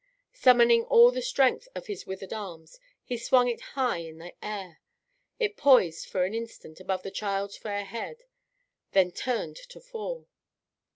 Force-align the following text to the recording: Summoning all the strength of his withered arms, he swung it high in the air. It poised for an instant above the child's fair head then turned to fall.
Summoning 0.33 0.83
all 0.85 1.11
the 1.11 1.21
strength 1.21 1.67
of 1.75 1.85
his 1.85 2.07
withered 2.07 2.33
arms, 2.33 2.79
he 3.03 3.17
swung 3.17 3.47
it 3.47 3.61
high 3.77 3.97
in 3.99 4.17
the 4.17 4.33
air. 4.43 4.79
It 5.37 5.57
poised 5.57 6.07
for 6.07 6.23
an 6.25 6.33
instant 6.33 6.79
above 6.79 7.03
the 7.03 7.11
child's 7.11 7.55
fair 7.55 7.85
head 7.85 8.23
then 8.93 9.11
turned 9.11 9.57
to 9.57 9.79
fall. 9.79 10.27